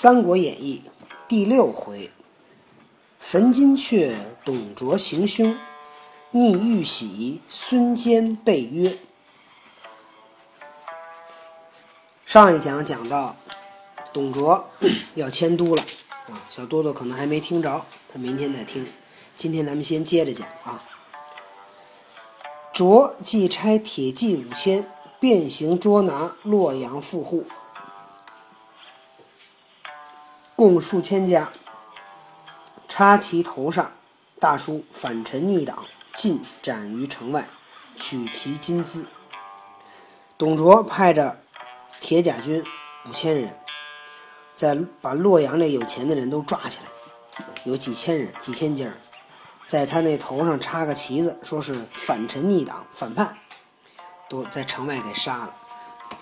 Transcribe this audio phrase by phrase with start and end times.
[0.00, 0.80] 三国演义》
[1.26, 2.12] 第六回：
[3.18, 4.14] 焚金阙，
[4.44, 5.56] 董卓行凶；
[6.30, 8.96] 逆玉玺，孙坚被约。
[12.24, 13.34] 上一讲讲到，
[14.12, 14.68] 董卓
[15.16, 15.82] 要迁都了
[16.30, 18.86] 啊，小多多可能还没听着，他明天再听。
[19.36, 20.80] 今天咱们先接着讲啊。
[22.72, 27.44] 卓即差铁骑五千，遍行捉拿洛阳富户。
[30.58, 31.52] 共数千家，
[32.88, 33.92] 插其头上，
[34.40, 35.84] 大书“反臣逆党，
[36.16, 37.48] 尽斩于城外，
[37.96, 39.06] 取其金资”。
[40.36, 41.38] 董卓派着
[42.00, 42.64] 铁甲军
[43.08, 43.56] 五千人，
[44.56, 48.88] 在把洛阳那有钱的人都抓起来，有几千人、几千家，
[49.68, 53.38] 在他那头上插个旗子，说是反臣逆党、反叛，
[54.28, 55.54] 都在城外给杀了，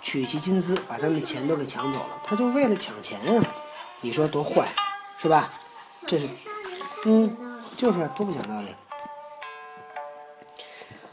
[0.03, 2.21] 取其金资，把他们钱都给抢走了。
[2.23, 3.43] 他就为了抢钱啊！
[4.01, 4.69] 你说多坏，
[5.19, 5.51] 是吧？
[6.07, 6.29] 这是，
[7.07, 7.37] 嗯，
[7.77, 8.75] 就是多不讲道理。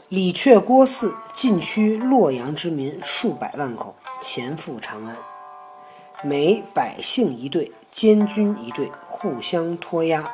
[0.08, 5.16] 李榷郭汜禁驱洛阳之民数百万口，前赴长安。
[6.22, 10.30] 每百姓一队，监军一队，互相拖押。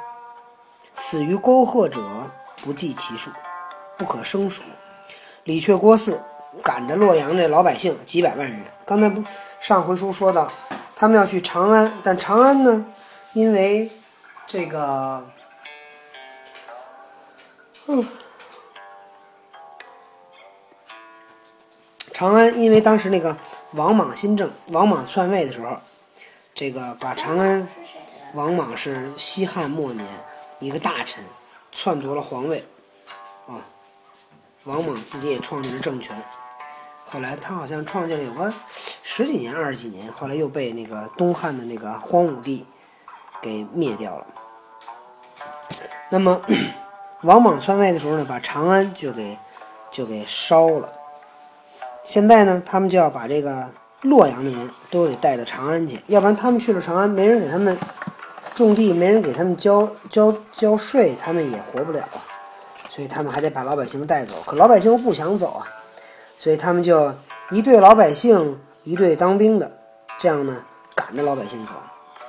[0.94, 2.30] 死于沟壑者
[2.62, 3.30] 不计其数，
[3.96, 4.62] 不可胜数。
[5.44, 6.18] 李榷郭汜
[6.62, 8.62] 赶着洛阳这老百姓几百万人。
[8.84, 9.24] 刚才不
[9.60, 10.46] 上回书说到。
[11.00, 12.84] 他们要去长安，但长安呢，
[13.32, 13.90] 因为
[14.46, 15.26] 这个，
[17.86, 18.04] 嗯，
[22.12, 23.34] 长安因为当时那个
[23.72, 25.78] 王莽新政，王莽篡位的时候，
[26.54, 27.66] 这个把长安，
[28.34, 30.06] 王莽是西汉末年
[30.58, 31.24] 一个大臣，
[31.72, 32.62] 篡夺了皇位，
[33.48, 33.64] 啊，
[34.64, 36.14] 王莽自己也创立了政权。
[37.12, 38.53] 后来他好像创建了有个
[39.03, 42.64] 十几年、二十几年，后来又被那个东汉的那个荒武帝
[43.42, 44.27] 给灭掉了。
[46.08, 46.40] 那么
[47.23, 49.36] 王莽篡位的时候呢，把长安就给
[49.90, 50.89] 就给烧了。
[52.05, 53.68] 现在呢，他们就要把这个
[54.02, 57.77] 洛阳的人都得带到长安去，要不然他们去了长安，没人给他们
[58.55, 62.23] 种地，没人给他们交交交税，他们也活不了啊。
[62.89, 65.67] 所以他们还得把老百姓带走，可老百姓又不想走啊。
[66.40, 67.12] 所以他们就
[67.51, 69.70] 一队老百姓，一队当兵的，
[70.18, 70.64] 这样呢
[70.95, 71.74] 赶着老百姓走。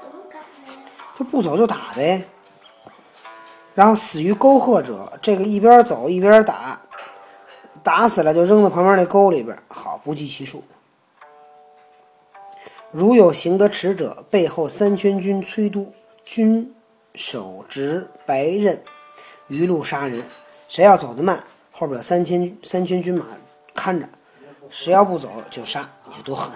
[0.01, 0.81] 怎么赶呢
[1.16, 2.22] 他不走就打呗。
[3.73, 6.81] 然后死于沟壑者，这个一边走一边打，
[7.81, 10.61] 打死了就扔到旁边那沟里边，好不计其数。
[12.91, 15.93] 如有行得迟者，背后三千军催督，
[16.25, 16.75] 军
[17.16, 18.83] 手执白刃，
[19.47, 20.22] 鱼路杀人。
[20.67, 21.41] 谁要走得慢，
[21.72, 23.25] 后边有三千三千军马。
[23.73, 24.07] 看着，
[24.69, 26.51] 谁要不走就杀，你看多狠！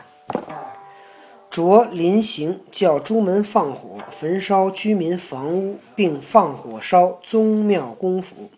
[1.49, 8.49] 卓临行，叫朱门放火，焚烧居民房屋，并放火烧宗庙公府。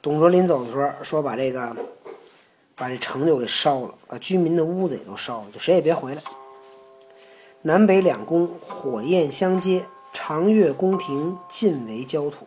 [0.00, 1.76] 董卓临走的时候说：“把这个，
[2.76, 6.22] 把这城就给烧了，把居民的屋子也都烧了，就谁也别回来。”
[7.62, 12.46] 南北两宫火焰相接，长乐宫廷尽为焦土。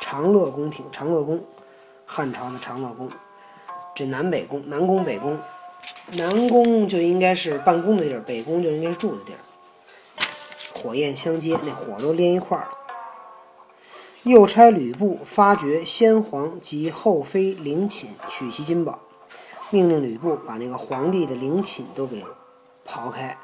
[0.00, 1.42] 长乐宫廷，长乐宫，
[2.06, 3.10] 汉朝的长乐宫。
[3.98, 5.36] 这南北宫，南宫北宫，
[6.12, 9.38] 南宫就应该是办公的地儿，北宫就应该是住的地儿。
[10.72, 12.70] 火焰相接，那火都连一块儿了。
[14.22, 19.00] 又差吕布发掘先皇及后妃陵寝，取其金宝，
[19.70, 22.24] 命令吕布把那个皇帝的陵寝都给
[22.86, 23.36] 刨开，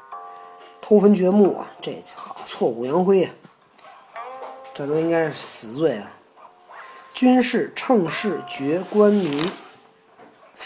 [0.81, 1.67] 偷坟掘墓啊！
[1.81, 3.33] 这好挫骨扬灰啊！
[4.73, 6.09] 这都应该是死罪啊！
[7.13, 9.51] 军事乘势绝官民。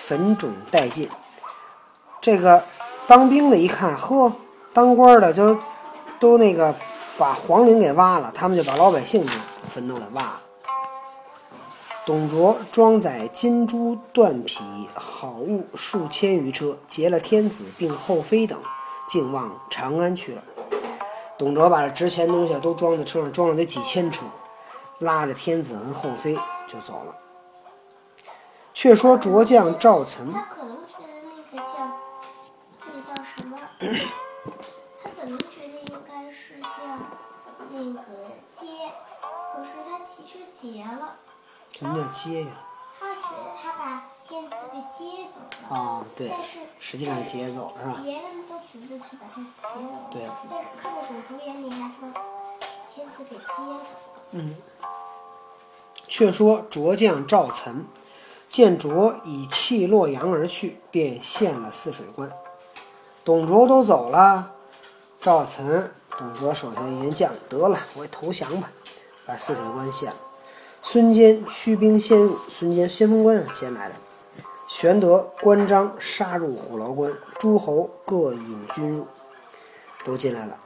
[0.01, 1.07] 坟冢殆尽，
[2.19, 2.63] 这个
[3.05, 4.33] 当兵的一看，呵，
[4.73, 5.57] 当官的就
[6.19, 6.73] 都那个
[7.17, 9.31] 把皇陵给挖了，他们就把老百姓的
[9.69, 10.41] 坟都给挖了。
[12.05, 14.63] 董卓装载金珠缎匹
[14.96, 18.57] 好物数千余车，劫了天子并后妃等，
[19.07, 20.41] 竟往长安去了。
[21.37, 24.23] 董卓把值钱东西都装在车上，装了得几千车，
[24.97, 26.35] 拉着天子和后妃
[26.67, 27.16] 就走了。
[28.79, 31.73] 却说卓将赵岑，他可能觉得那个叫
[32.87, 33.59] 那个叫什么？
[35.03, 36.67] 他可能觉得应该是叫
[37.72, 38.02] 那个
[38.53, 38.67] 接，
[39.53, 41.17] 可是他其实劫了。
[41.73, 42.47] 什么叫接呀？
[42.97, 45.78] 他觉得他把天子给接走了。
[45.78, 46.29] 啊，对。
[46.29, 47.99] 但是实际上是劫走是吧？
[48.02, 50.08] 别人都觉得是把他劫走了。
[50.09, 50.22] 对。
[50.49, 52.09] 但是看到董卓眼里还说
[52.90, 53.81] 天子给接走了。
[54.31, 54.55] 嗯。
[56.08, 57.85] 却说卓将赵岑。
[58.59, 62.29] 见卓已弃洛阳而去，便献了泗水关。
[63.23, 64.52] 董卓都走了，
[65.22, 68.70] 赵岑董卓手下一员将得了，我也投降吧，
[69.26, 70.16] 把泗水关陷了。
[70.82, 73.96] 孙坚驱兵先入，孙坚先锋官啊，先来的。
[74.67, 79.08] 玄德、关张杀入虎牢关，诸侯各引军入，
[80.03, 80.59] 都进来了。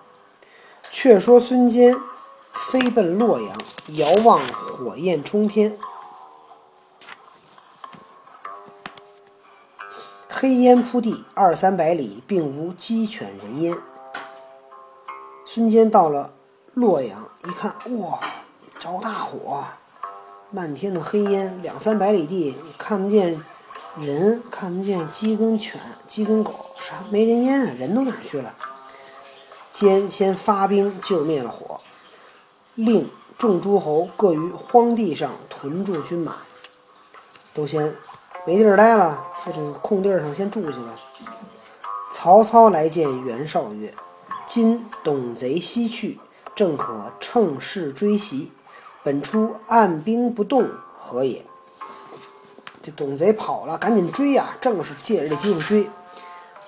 [0.89, 1.95] 却说孙坚
[2.53, 3.55] 飞奔洛阳，
[3.89, 5.77] 遥望火焰冲天，
[10.43, 13.77] 黑烟铺地，二三百里，并无鸡犬人烟。
[15.45, 16.33] 孙坚到了
[16.73, 18.19] 洛阳，一看，哇，
[18.77, 19.63] 着大火，
[20.51, 23.41] 漫天的黑烟，两三百里地看不见
[23.95, 25.79] 人，看不见鸡跟犬、
[26.09, 27.73] 鸡跟狗，啥没人烟啊？
[27.79, 28.53] 人都哪去了？
[29.71, 31.79] 坚先发兵救灭了火，
[32.75, 36.35] 令众诸侯各于荒地上屯驻军马，
[37.53, 37.95] 都先
[38.45, 40.95] 没地儿待了，在这个空地儿上先住去了。
[42.11, 43.93] 曹操来见袁绍曰
[44.45, 46.19] ：“今董贼西去，
[46.53, 48.51] 正可乘势追袭。
[49.01, 50.69] 本初按兵不动，
[50.99, 51.45] 何也？”
[52.83, 54.57] 这董贼跑了，赶紧追呀！
[54.59, 55.89] 正是借着这机会追。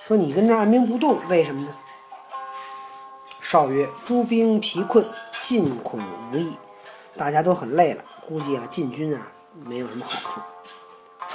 [0.06, 1.68] 说你跟这按兵不动，为什么呢？
[3.42, 6.00] 绍曰：“诸兵疲困，进恐
[6.32, 6.56] 无益。
[7.16, 9.28] 大家都很累了，估计啊进军啊
[9.62, 10.40] 没有什么好处。”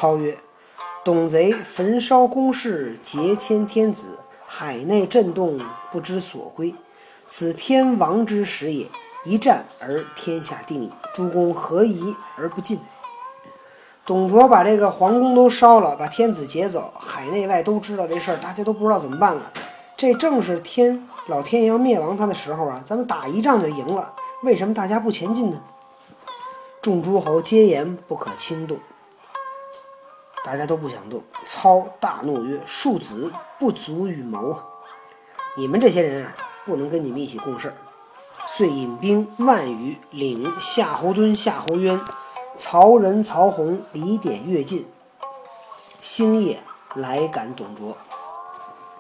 [0.01, 0.36] 操曰
[1.06, 4.18] ：“董贼焚烧宫室，劫迁天子，
[4.48, 5.59] 海内震动，
[5.92, 6.74] 不知所归。
[7.27, 8.88] 此天王之时也。
[9.24, 10.92] 一战而天下定矣。
[11.13, 12.80] 诸公何疑而不进？”
[14.03, 19.53] 董卓把这个皇宫都烧了，把天子劫走，海内外都知道这事儿，大家都不知道怎么办了。
[19.95, 22.83] 这正是天老天爷要灭亡他的时候啊！
[22.83, 24.12] 咱们打一仗就赢了，
[24.42, 25.62] 为什么大家不前进呢？
[26.81, 28.80] 众诸侯皆言不可轻动，
[30.44, 31.24] 大家都不想动。
[31.46, 34.60] 操大怒曰：“庶子不足与谋，
[35.56, 36.36] 你们这些人啊，
[36.66, 37.74] 不能跟你们一起共事。”
[38.48, 42.00] 遂引兵万余，领夏侯惇、夏侯渊。
[42.58, 44.88] 曹仁、曹洪、李典越进，
[46.02, 46.62] 星夜
[46.96, 47.98] 来赶董卓，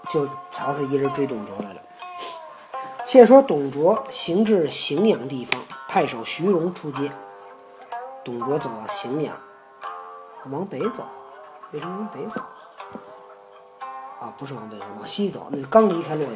[0.09, 1.81] 就曹操一人追董卓来了。
[3.05, 7.11] 且说董卓行至荥阳地方，太守徐荣出接。
[8.23, 9.35] 董卓走到荥阳，
[10.49, 11.03] 往北走，
[11.71, 12.41] 为什么往北走？
[14.19, 15.47] 啊，不是往北走，往西走。
[15.51, 16.35] 那刚离开洛阳，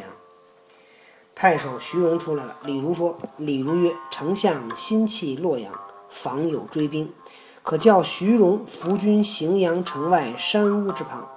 [1.33, 2.57] 太守徐荣出来了。
[2.63, 5.71] 李儒说：“李儒曰：‘丞相心弃洛阳。’”
[6.07, 7.13] 防有追兵，
[7.61, 11.27] 可叫徐荣伏军荥阳城外山屋之旁。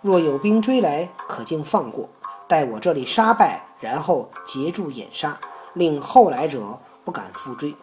[0.00, 2.08] 若有兵追来，可竟放过，
[2.46, 5.36] 待我这里杀败，然后截住掩杀，
[5.72, 7.74] 令后来者不敢复追。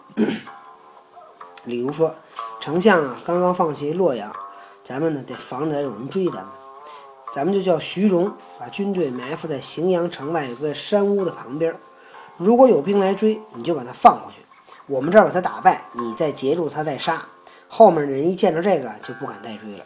[1.66, 2.16] 李儒说
[2.62, 4.34] ：“丞相啊，刚刚放弃洛阳，
[4.86, 6.46] 咱们呢得防着有人追咱们。
[7.34, 11.76] 咱们就叫徐荣把军队埋伏在荥阳城外有个山屋的旁边。
[12.38, 14.40] 如果有兵来追，你就把他放过去。”
[14.88, 17.26] 我们这儿把他打败，你再截住他再杀，
[17.68, 19.84] 后面的人一见着这个就不敢再追了。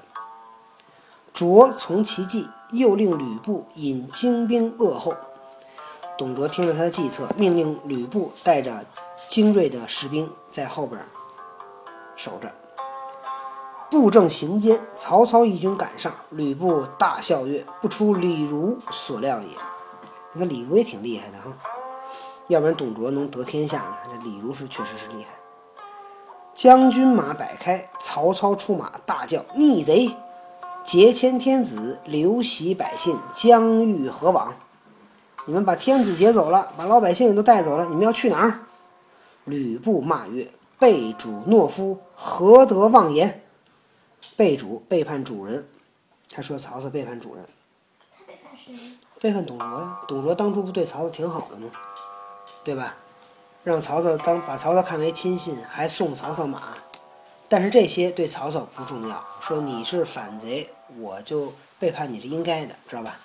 [1.34, 5.16] 卓从其计，又令吕布引精兵扼后。
[6.18, 8.86] 董卓听了他的计策，命令吕布带着
[9.30, 11.02] 精锐的士兵在后边
[12.18, 12.52] 守着。
[13.90, 19.48] 布政行间，曹操一军赶上，吕布大笑曰：“不出李儒所料也。”
[20.34, 21.52] 你看李儒也挺厉害的哈。
[22.48, 23.96] 要不然董卓能得天下呢？
[24.06, 25.30] 这李儒是确实是厉害。
[26.54, 30.16] 将军马摆开，曹操出马，大叫：“逆贼！
[30.84, 34.54] 劫迁天子，流徙百姓，将欲何往？
[35.46, 38.60] 你们把天子劫走了，把老百姓也都带走了，你们要去哪儿？”
[39.46, 43.42] 吕布骂曰：“背主懦夫，何得妄言？
[44.40, 45.68] 背主背叛主人。”
[46.32, 47.46] 他说曹操背叛主人。
[48.10, 48.74] 他背叛谁？
[49.20, 50.00] 背叛董卓呀！
[50.08, 51.70] 董卓当初不对曹操挺好的吗？
[52.64, 52.96] 对吧？
[53.66, 56.74] 让曹操当把曹操看为亲信，还送曹操马，
[57.50, 59.22] 但是这些对曹操不重要。
[59.42, 63.18] 说你是反贼，我就背叛你是应该的，知道吧？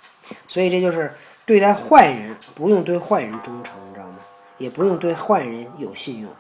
[0.49, 1.15] 所以这就是
[1.47, 4.19] 对待坏人不用对坏人忠诚，知道吗？
[4.59, 6.33] 也不用对坏人有信用，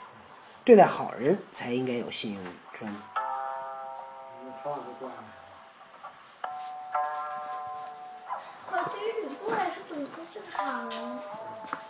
[0.64, 2.42] 对待好人才应该有信用，
[2.76, 2.96] 知道吗？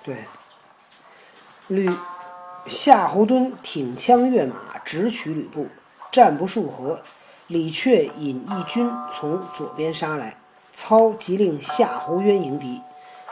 [0.02, 0.24] 对。
[1.68, 1.90] 吕
[2.66, 5.68] 夏侯惇挺枪跃马，直取吕布，
[6.12, 7.00] 战不数合，
[7.46, 10.36] 李榷引一军从左边杀来，
[10.72, 12.82] 操即令夏侯渊迎敌。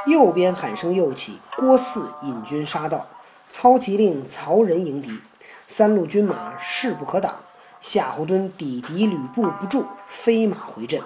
[0.06, 3.06] 右边喊声又起，郭汜引军杀到，
[3.50, 5.20] 操即令曹仁迎敌。
[5.66, 7.36] 三路军马势不可挡，
[7.80, 11.00] 夏侯惇抵敌吕布不住，飞马回阵。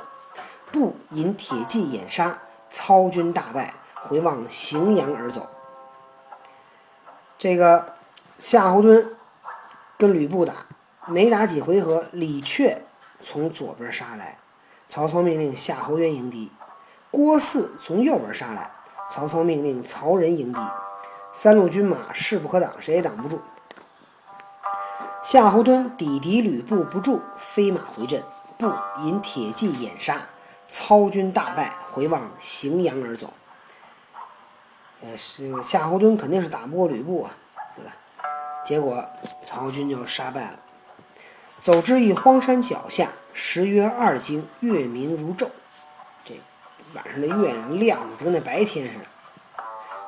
[0.73, 2.39] 布引铁骑掩杀，
[2.71, 3.75] 操军大败，
[4.09, 5.47] 回望荥阳而走。
[7.39, 7.95] 这个
[8.39, 9.09] 夏侯惇
[9.99, 10.67] 跟吕布打，
[11.07, 12.79] 没打几回合，李榷
[13.21, 14.39] 从左边杀来，
[14.89, 16.51] 曹操命令夏侯渊迎敌；
[17.11, 18.71] 郭汜从右边杀来，
[19.11, 20.61] 曹操命令曹仁迎敌。
[21.33, 23.41] 三路军马势不可挡，谁也挡不住。
[25.23, 28.23] 夏侯惇抵敌吕布不住，飞马回阵，
[28.57, 28.73] 布
[29.03, 30.23] 引铁骑掩杀，
[30.69, 33.33] 操军大败，回望荥阳而走。
[35.03, 37.31] 呃，是夏侯惇肯定是打不过吕布啊，
[37.77, 37.93] 对吧？
[38.65, 39.05] 结果
[39.43, 40.59] 曹军就杀败了。
[41.61, 45.49] 走至一荒山脚下，时约二更，月明如昼。
[46.25, 46.35] 这
[46.95, 49.05] 晚上的月亮亮的跟那白天似的。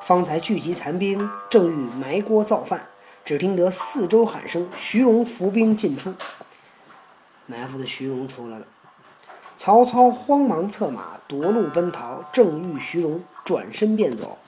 [0.01, 2.87] 方才聚集残兵，正欲埋锅造饭。
[3.23, 6.15] 只听得四周喊声，徐荣伏兵进出。
[7.45, 8.65] 埋伏的徐荣出来了。
[9.55, 14.39] 曹操慌忙策马夺路奔逃，正遇徐荣，转身便走。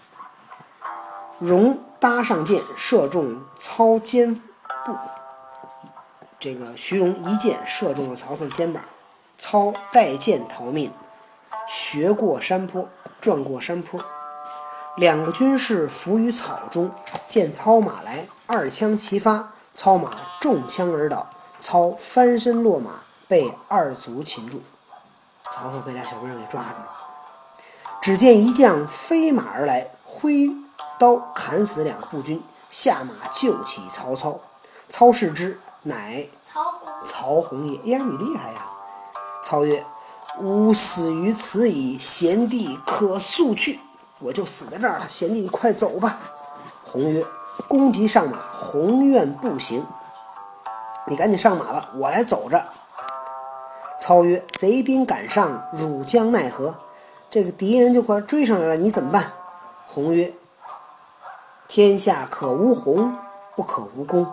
[1.42, 4.36] 荣搭上箭，射中操肩
[4.86, 4.96] 部。
[6.40, 8.84] 这个徐荣一箭射中了曹操的肩膀，
[9.40, 10.92] 操带箭逃命，
[11.68, 12.88] 学过山坡，
[13.20, 14.00] 转过山坡。
[14.98, 16.92] 两个军士伏于草中，
[17.28, 21.28] 见操马来，二枪齐发，操马中枪而倒，
[21.60, 24.62] 操翻身落马，被二卒擒住。
[25.50, 26.88] 曹操被俩小兵给抓住了。
[28.00, 30.52] 只见一将飞马而来，挥
[31.02, 32.40] 刀砍死两个步军，
[32.70, 34.40] 下马救起曹操。
[34.88, 37.92] 操视之，乃曹洪曹洪也。
[37.92, 38.68] 呀，你厉害呀！
[39.44, 39.84] 操曰
[40.40, 43.80] ：“吾死于此矣，贤弟可速去。”
[44.22, 46.20] 我就死在这儿了，贤弟，你快走吧。
[46.86, 47.26] 洪曰
[47.68, 49.84] ：“公即上马，洪愿步行。
[51.08, 52.64] 你赶紧上马吧，我来走着。”
[53.98, 56.76] 操曰：“贼兵赶上，汝将奈何？
[57.32, 59.32] 这个敌人就快追上来了，你怎么办？”
[59.88, 60.32] 洪曰
[61.74, 63.16] ：“天下可无洪，
[63.56, 64.28] 不可无公。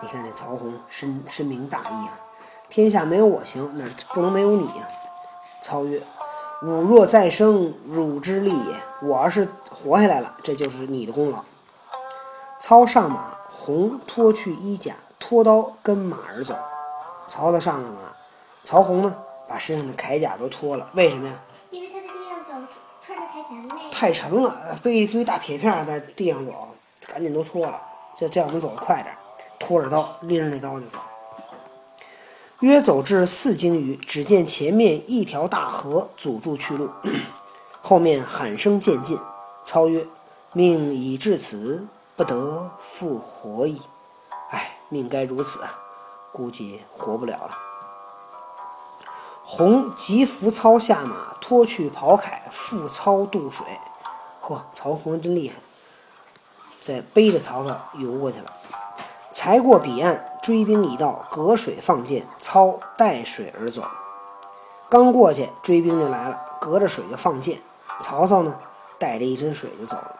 [0.00, 2.18] 你看这曹洪深深明大义啊，
[2.70, 3.84] 天下没有我行，那
[4.14, 4.88] 不能没有你呀。”
[5.60, 6.02] 操曰。
[6.62, 8.74] 吾若再生，汝之利也。
[9.02, 11.44] 我要是活下来了，这就是你的功劳。
[12.58, 16.56] 操上马，洪脱去衣甲，脱刀跟马儿走。
[17.26, 17.98] 曹操上了马，
[18.64, 19.14] 曹洪呢，
[19.46, 20.88] 把身上的铠甲都脱了。
[20.94, 21.34] 为什么呀？
[21.72, 22.52] 因为他在地上走，
[23.02, 23.90] 穿着铠甲累。
[23.92, 26.68] 太沉了，背一堆大铁片在地上走，
[27.10, 27.82] 赶紧都脱了，
[28.16, 29.14] 这这样能走得快点。
[29.58, 30.98] 拖着刀，拎着那刀就走。
[32.60, 36.88] 约走至四更余，只见前面一条大河阻住去路，
[37.82, 39.18] 后面喊声渐近。
[39.64, 40.06] 操曰
[40.54, 41.86] ：“命已至此，
[42.16, 43.80] 不得复活矣。
[44.50, 45.78] 哎，命该如此啊，
[46.32, 47.58] 估计活不了了。”
[49.44, 53.66] 洪即扶操下马，脱去袍铠，负操渡水。
[54.42, 55.56] 嚯，曹洪真厉害，
[56.80, 58.52] 在背着曹操游过去了。
[59.32, 60.26] 才过彼岸。
[60.42, 63.82] 追兵已到，隔水放箭，操带水而走。
[64.88, 67.58] 刚过去，追兵就来了，隔着水就放箭。
[68.00, 68.56] 曹操呢，
[68.98, 70.16] 带着一身水就走了。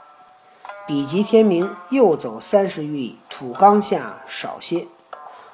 [0.87, 4.87] 比及天明，又走三十余里，土刚下少些。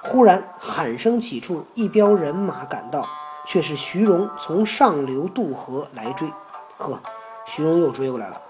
[0.02, 3.06] 忽然喊声起处，一彪人马赶到，
[3.46, 6.28] 却是徐荣从上流渡河来追。
[6.76, 7.00] 呵，
[7.46, 8.42] 徐荣又追过来了。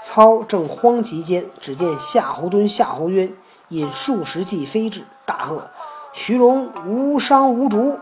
[0.00, 3.32] 操正慌急间，只见夏侯惇、夏侯渊
[3.68, 5.04] 引数十骑飞至。
[5.24, 5.70] 大喝
[6.14, 7.98] ：“徐荣无伤无主！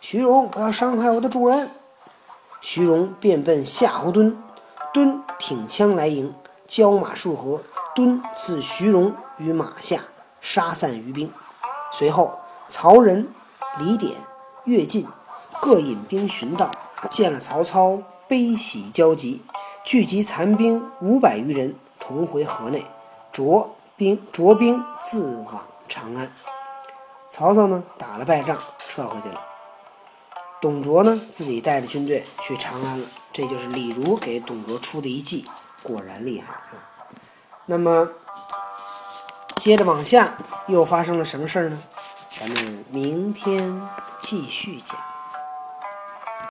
[0.00, 1.70] 徐荣不要伤害我的主人！”
[2.62, 4.34] 徐荣便奔夏侯惇，
[4.94, 6.34] 惇挺枪来迎，
[6.66, 7.60] 交马数合，
[7.94, 10.00] 惇刺徐荣于马下，
[10.40, 11.30] 杀散余兵。
[11.92, 13.28] 随后，曹仁、
[13.78, 14.16] 李典、
[14.64, 15.06] 乐进
[15.60, 16.70] 各引兵寻到，
[17.10, 19.42] 见了曹操，悲喜交集，
[19.84, 22.86] 聚集残兵五百余人，同回河内，
[23.32, 25.62] 着兵着兵自往。
[25.88, 26.32] 长安，
[27.30, 29.40] 曹操呢打了败仗，撤回去了。
[30.60, 33.06] 董卓呢自己带着军队去长安了。
[33.32, 35.44] 这就是李儒给董卓出的一计，
[35.82, 36.78] 果然厉害啊。
[37.66, 38.08] 那么
[39.56, 40.32] 接着往下
[40.68, 41.78] 又发生了什么事儿呢？
[42.30, 43.82] 咱们明天
[44.18, 44.96] 继续讲。